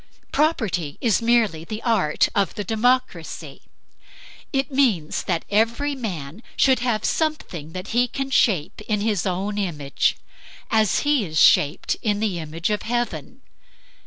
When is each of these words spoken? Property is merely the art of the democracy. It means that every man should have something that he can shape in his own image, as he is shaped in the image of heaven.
Property 0.31 0.97
is 0.99 1.21
merely 1.21 1.63
the 1.63 1.83
art 1.83 2.27
of 2.33 2.55
the 2.55 2.63
democracy. 2.63 3.61
It 4.51 4.71
means 4.71 5.25
that 5.25 5.45
every 5.51 5.93
man 5.93 6.41
should 6.57 6.79
have 6.79 7.05
something 7.05 7.73
that 7.73 7.89
he 7.89 8.07
can 8.07 8.31
shape 8.31 8.81
in 8.87 9.01
his 9.01 9.27
own 9.27 9.59
image, 9.59 10.17
as 10.71 11.01
he 11.01 11.23
is 11.23 11.39
shaped 11.39 11.97
in 12.01 12.19
the 12.19 12.39
image 12.39 12.71
of 12.71 12.81
heaven. 12.81 13.43